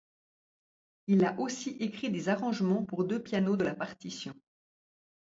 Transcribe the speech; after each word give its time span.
Il 1.05 1.23
a 1.25 1.39
aussi 1.39 1.77
écrit 1.79 2.09
des 2.09 2.27
arrangements 2.27 2.83
pour 2.83 3.03
deux 3.03 3.21
pianos 3.21 3.55
de 3.55 3.65
la 3.65 3.75
partition. 3.75 4.33